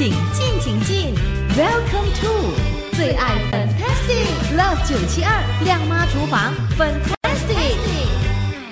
[0.00, 1.14] 请进，请进。
[1.50, 2.54] Welcome to
[2.96, 7.76] 最爱 Fantastic Love 九七二亮妈厨房 Fantastic。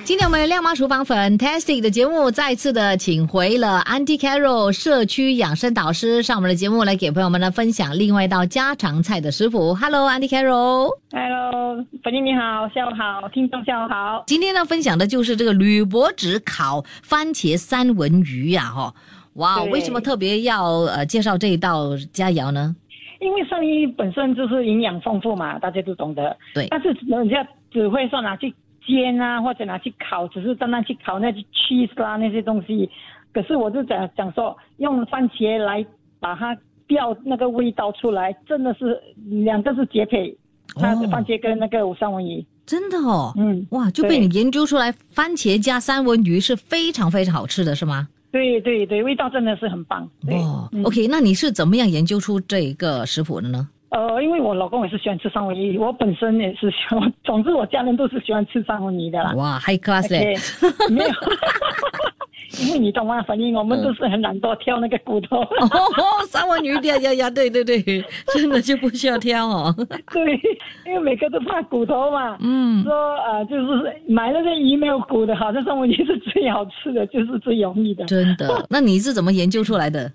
[0.03, 9.75] 今天我们亮妈厨房 Fantastic 的节目再次的请回了 Auntie Carol 社区养生导师上我们的节目来给朋友们呢分享另外一道家常菜的食谱。
[9.75, 10.89] Hello，Auntie Carol。
[11.11, 14.23] Hello，粉英你好，下午好，听众下午好。
[14.25, 18.95] 今天呢，分享的就是这个铝箔纸烤番茄三文鱼呀、哈，
[19.39, 22.75] 哇，为什么特别要呃介绍这一道佳肴呢？
[23.19, 26.37] 因为上衣本身就是营养丰富嘛，大家都懂得。
[26.53, 28.53] 对但是人家只会说拿去
[28.85, 32.89] 煎啊，或者拿去烤，只是单单去烤那些 cheese 啦那些东西。
[33.33, 35.85] 可是我就讲讲说，用番茄来
[36.19, 36.55] 把它
[36.87, 39.01] 调那个味道出来，真的是
[39.45, 40.37] 两个是绝配。
[40.75, 48.07] 它哦番茄跟那个五三文鱼，真的哦，嗯，哇，就被你研究出来，番茄加三文鱼是非常非常好吃的，是吗？
[48.31, 50.03] 对对对，味道真的是很棒。
[50.27, 53.67] 哦、嗯 o k 那你是怎么样研究出这个食谱的呢？
[53.89, 59.33] 呃，因为我老公也是喜欢吃三文鱼，我本身也是喜欢， 总之我家人都是喜欢吃三文鱼的啦。
[59.35, 61.09] 哇，high class 嘞 OK，没有，
[62.65, 63.21] 因为你懂吗？
[63.23, 65.37] 反正我们都是很懒惰挑那个骨头。
[65.41, 67.81] 哦，三文鱼呀呀呀，对对对，
[68.33, 69.73] 真的就不需要挑哦。
[70.11, 70.33] 对，
[70.85, 72.37] 因为每个都怕骨头嘛。
[72.39, 78.05] 嗯，说呃，就是买那个鱼没有骨的，好像三文鱼是最好吃的，就是最容易的。
[78.05, 78.65] 真的。
[78.69, 80.11] 那你是怎么研究出来的？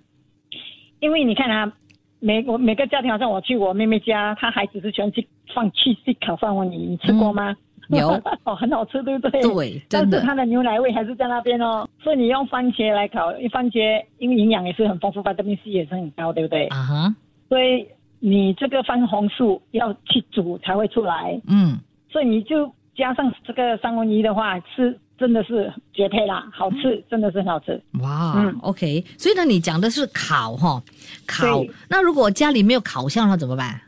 [1.00, 1.72] 因为你看啊，
[2.20, 7.54] 每我每个家庭，好像我去我妹妹家，她孩子是喜欢去放 cheese 烤三文鱼，你吃过吗？
[7.98, 8.08] 有
[8.44, 9.40] 哦，很好吃，对不对？
[9.42, 10.26] 对，真的但是。
[10.26, 11.88] 它的牛奶味还是在那边哦。
[12.02, 16.66] 所以你用番茄来烤，因为番茄因为营养也是很丰富，维他命 C 也是很高，对不对？
[16.68, 17.14] 啊哈，
[17.48, 17.86] 所以
[18.20, 21.78] 你这个番红素要去煮才会出来，嗯，
[22.10, 27.80] 所以你就加上这个三文鱼的话，吃真的是绝配啦，好吃，真的是很好吃。
[28.00, 30.82] 哇、嗯 o k 所以呢，你讲的是烤哈，
[31.26, 31.62] 烤。
[31.88, 33.80] 那如果家里没有烤箱的话怎么办？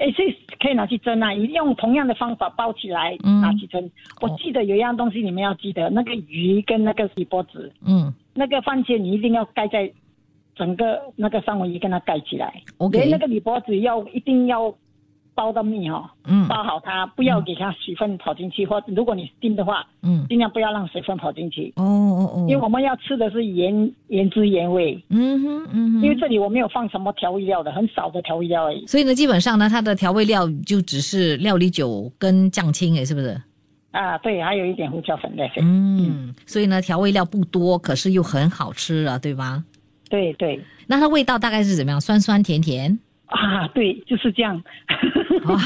[0.00, 0.24] 哎，这
[0.58, 3.90] 可以拿去蒸啊，用同样的方法包起来嗯拿去蒸。
[4.22, 9.92] 我记得有一样东西你们要记得，那个鱼跟那个铝箔纸，嗯那个番茄你一定要盖在
[10.56, 12.62] 整个那个三文鱼跟它盖起来。
[12.78, 14.74] ，OK，连那个铝箔纸要一定要
[15.40, 25.02] 包的密哦，嗯包好它，不要给它水分跑进去，或者如果你叮的话，嗯，尽量不要让水分跑进去，哦哦哦，因为我们要吃的是原原汁原味。
[25.08, 28.86] 嗯哼嗯哼，因为这里我没有放什么调味料的，很少的调味料而已。
[28.86, 33.40] 所以呢，基本上呢，它的调味料就只是料理酒跟酱青，诶，是不是？
[33.92, 39.64] 啊，对，还有一点胡椒粉对，嗯，所以呢，调味料不多，可是又很好吃啊，对吧？
[40.10, 42.00] 对对那它味道大概是怎么样？
[42.00, 42.98] 酸酸甜甜，
[43.30, 44.60] 啊，对，就是这样。
[45.44, 45.56] 哦，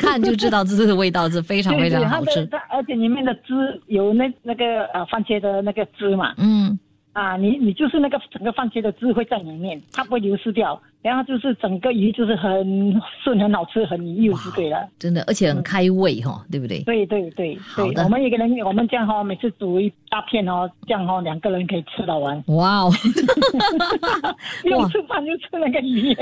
[0.00, 2.46] 看就知道这个味道是非常 非常好吃。
[2.46, 6.78] 它而且里面的汁有那那个呃番茄的那个汁嘛，嗯，
[7.12, 14.88] 啊，你你就是那个整个番茄的汁会在里面，它不会流失掉，然后就是整个鱼就是很顺、很好吃、很幼就对了。
[14.98, 16.80] 真的，而且很开胃哈、对不对？
[16.82, 22.92] 对对对对，好的我们一个人我们这样哈、每次煮一大片哦，这样哦，两个人可以吃到完，哇哦，
[24.62, 26.16] 不用吃饭就吃那个鱼。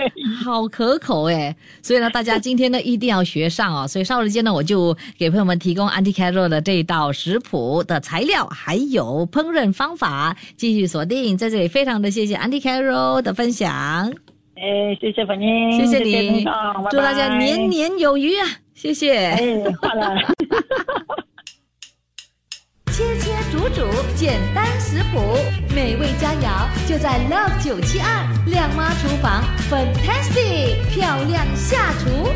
[0.44, 1.54] 好可口诶！
[1.82, 3.88] 所以呢，大家今天呢一定要学上哦。
[3.88, 11.68] 所以稍后时间呢，我就给朋友们提供 Auntie Carol 的这一道食谱的材料，还有烹饪方法，继续锁定在这里。
[11.68, 14.12] 非常的谢谢 Auntie Carol 的分享，
[14.56, 16.44] 哎，谢谢粉英，谢谢谢你
[16.90, 18.46] 祝大家年年有余啊！
[18.74, 19.14] 谢谢。
[19.14, 19.38] 哎，
[19.80, 20.16] 换了。
[22.90, 25.36] 切切煮煮，简单食谱，
[25.74, 32.32] 美味佳肴就在 Love 九七二靓妈厨房，Fantastic 漂亮下厨。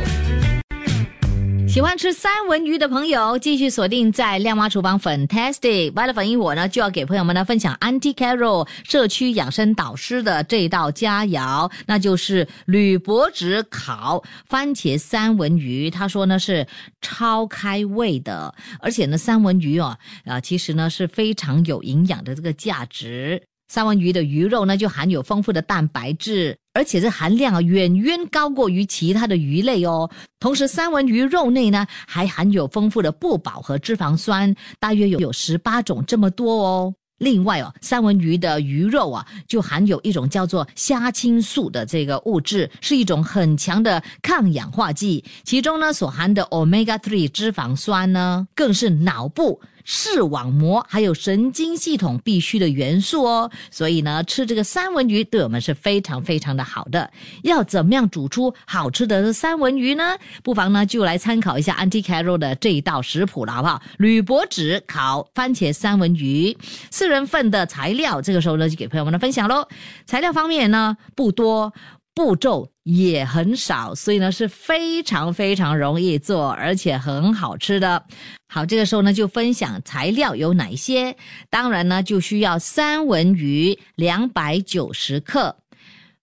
[1.70, 5.92] 喜欢吃三文鱼的朋友，继续锁定在亮妈厨房 Fantastic。
[5.94, 15.88] 为了反映我呢，就要给朋友们呢分享 Auntie Carol 社区养生导师的这道佳肴，那就是铝箔纸烤番茄三文鱼。
[15.88, 16.66] 他说呢是
[17.00, 23.41] 超开胃的，而且呢三文鱼哦，啊、其实呢是非常有营养的这个价值。
[23.70, 30.10] 三文鱼的鱼肉呢，就含有丰富的蛋白质，而且这含量啊远远高过于其他的鱼类哦。
[30.41, 36.92] 同时，三文鱼肉内呢还含有丰富的不饱和脂肪酸，大约有有十八种这么多哦。
[37.18, 45.24] 另外哦，三文鱼的鱼肉啊，就含有一种叫做虾青素的这个物质，是一种很强的抗氧化剂。
[45.44, 53.50] 其中呢，所含的 omega three 脂肪酸呢，更是脑部视网膜还有神经系统必须的元素哦。
[53.71, 57.10] 所以呢，吃这个三文鱼对我们是非常非常的好的。
[57.42, 60.16] 要怎么样煮出好吃的三文鱼呢？
[60.42, 63.82] 不妨呢就来参考一下 a n t i Carol 的这一道食谱了，好不好？
[63.98, 66.56] 铝箔纸烤番茄三文鱼，
[66.91, 69.66] 四人份的材料，这个时候呢就给朋友们的分享喽。
[70.06, 71.72] 材料方面呢不多。
[72.15, 78.04] 步骤也很少，所以呢是非常非常容易做，而且很好吃的。
[78.48, 81.16] 好，这个时候呢就分享材料有哪些。
[81.48, 85.62] 当然呢就需要三文鱼两百九十克，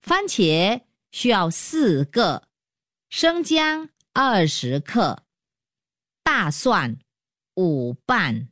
[0.02, 0.82] 番茄
[1.12, 2.44] 需要四个，
[3.10, 5.24] 生姜二十克，
[6.22, 6.98] 大蒜
[7.56, 8.50] 五瓣，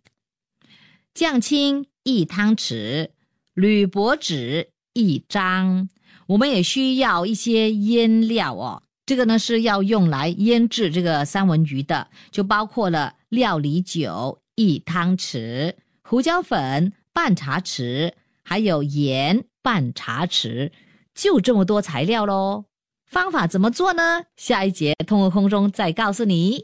[1.13, 3.09] 酱青一汤匙，
[3.53, 5.89] 铝箔纸一张。
[6.27, 18.13] 我们也需要一些腌料哦，这个呢是要用来腌制这个三文鱼的，就包括了料理酒一汤匙、胡椒粉半茶匙，
[18.43, 20.71] 还有盐半茶匙，
[21.13, 22.65] 就这么多材料喽。
[23.05, 24.23] 方法怎么做呢？
[24.35, 26.63] 下一节通过空中再告诉你。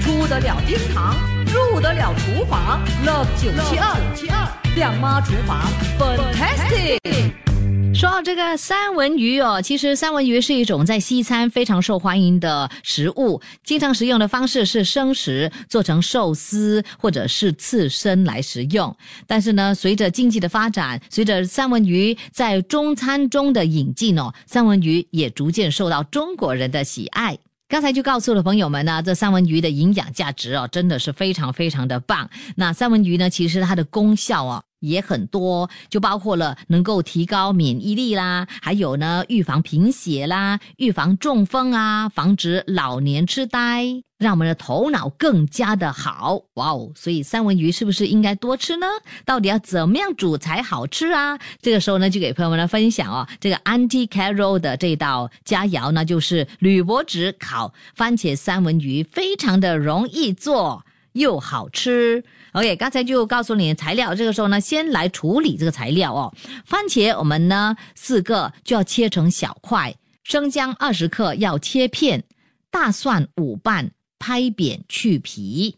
[0.00, 1.14] 出得了厅堂，
[1.46, 7.53] 入得了厨房，Love 九七二，亮妈厨房，Fantastic。
[7.94, 18.94] 说到这个三文鱼哦，其实三文鱼是一种在西餐非常受欢迎的食物，经常食用的方式是生食，做成寿司或者是刺身来食用。
[19.28, 27.38] 但是呢，随着经济的发展，随着三文鱼在中餐中的引进哦，三文鱼也逐渐受到中国人的喜爱。
[27.68, 32.28] 刚才就告诉了朋友们呢，这三文鱼的营养价值哦，真的是非常非常的棒。
[32.56, 34.64] 那三文鱼呢，其实它的功效哦。
[34.86, 46.42] 也很多，就包括了能够提高免疫力啦，还有呢预防贫血啦，预防中风啊，防止老年痴呆，让我们的头脑更加的好。
[46.54, 46.92] 哇哦！
[46.94, 48.86] 所以三文鱼是不是应该多吃呢？
[49.24, 51.38] 到底要怎么样煮才好吃啊？
[51.60, 62.22] 这个时候呢，就给朋友们来分享哦，这个 Auntie Carol 的这道佳肴呢，就是铝箔纸烤番茄三文鱼，非常的容易做又好吃。
[62.52, 66.32] OK，刚才就告诉你材料，这个时候呢，先来处理这个材料哦。
[66.64, 72.22] 番茄我们呢四个就要切成小块，生姜二十克要切片，
[72.70, 73.90] 大蒜五瓣
[74.20, 75.76] 拍扁去皮。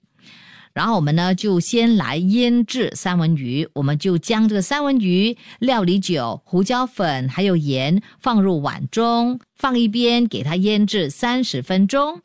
[0.77, 12.21] 然后我们呢就先来腌制三文鱼，我们就将这个三文鱼、料理酒、胡椒粉还有盐放入碗中，放一边给它腌制三十分钟。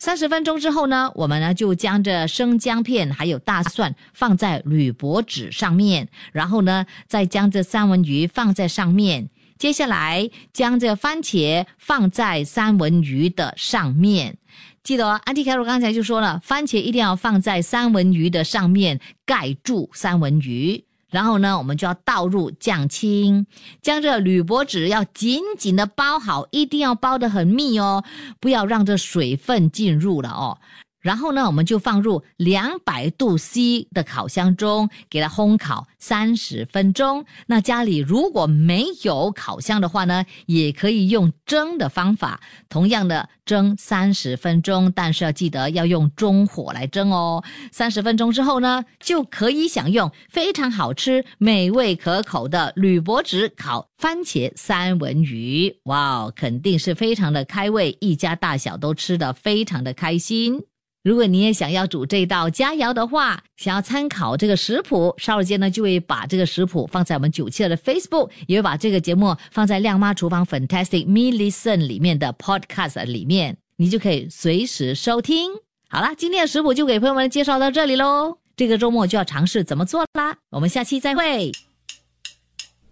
[0.00, 9.28] 三十分钟之后呢，我们呢就将这生姜片还有大蒜放在铝箔纸上面，然后呢再将这三文鱼放在上面，
[9.58, 14.38] 接下来将这番茄放在三文鱼的上面。
[14.82, 20.84] 记得哦，安迪凯罗刚才就说了，番茄一定要放在三文鱼的上面，盖住三文鱼。
[21.08, 23.46] 然后呢，我们就要倒入酱青，
[23.82, 28.02] 将这铝箔纸要紧紧的包好，一定要包得很密哦，
[28.40, 30.58] 不要让这水分进入了哦。
[31.02, 37.24] 然后呢，我们就放入两百度 C 的烤箱中，给它烘烤三十分钟。
[37.46, 47.42] 那家里如果没有烤箱的话呢，也可以用蒸的方法，同样的蒸三十分钟，但是要记得要用中火来蒸哦。
[47.72, 55.76] 三十分钟之后呢，就可以享用非常好吃、美味可口的铝箔纸烤番茄三文鱼。
[55.84, 60.62] 哇哦，肯定是非常的开胃，一家大小都吃得非常的开心。
[61.02, 75.50] 如果你也想要煮这道佳肴的话，想要参考这个食谱，稍后间呢就会把这个食谱放在我们九七二的 Facebook，也会把这个节目放在亮妈厨房 Fantastic Me Listen 里面的 Podcast 里面，你就可以随时收听。
[75.88, 78.38] 好了，今天的食谱就给朋友们介绍到这里喽。
[78.54, 81.50] 这个周末就要尝试怎么做啦，我们下期再会。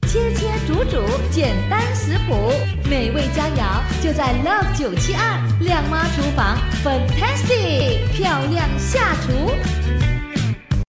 [0.08, 2.52] 切切煮煮，简单食谱，
[2.88, 9.50] 美味佳肴就在 Love 九七二靓妈厨房，Fantastic 漂亮下厨。